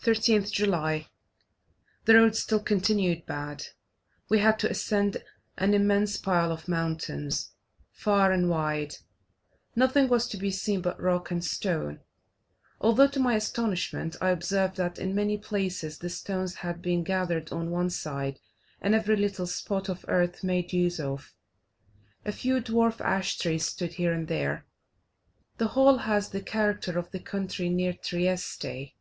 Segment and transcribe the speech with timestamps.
[0.00, 1.08] 13th July.
[2.04, 3.66] The road still continued bad;
[4.28, 5.22] we had to ascend
[5.58, 7.50] an immense pile of mountains.
[7.90, 8.94] Far and wide,
[9.74, 11.98] nothing was to be seen but rock and stone,
[12.80, 17.50] although, to my astonishment, I observed that in many places the stones had been gathered
[17.52, 18.38] on one side,
[18.80, 21.34] and every little spot of earth made use of.
[22.24, 24.64] A few dwarf ash trees stood here and there.
[25.58, 28.94] The whole has the character of the country near Trieste.